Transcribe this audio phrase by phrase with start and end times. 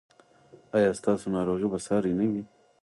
[0.75, 2.41] ایا ستاسو ناروغي به ساري نه وي؟